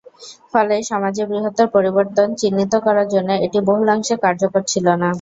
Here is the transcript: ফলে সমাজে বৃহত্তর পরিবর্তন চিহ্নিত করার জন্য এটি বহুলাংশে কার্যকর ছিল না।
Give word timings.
ফলে 0.53 0.75
সমাজে 0.89 1.23
বৃহত্তর 1.29 1.67
পরিবর্তন 1.75 2.27
চিহ্নিত 2.41 2.73
করার 2.85 3.07
জন্য 3.13 3.29
এটি 3.45 3.59
বহুলাংশে 3.69 4.15
কার্যকর 4.23 4.61
ছিল 4.71 4.85
না। 4.93 5.09